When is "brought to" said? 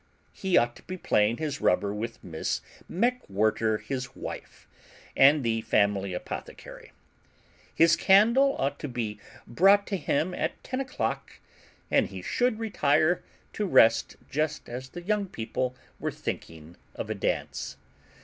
9.45-9.97